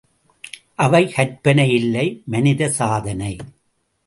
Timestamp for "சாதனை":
2.69-3.31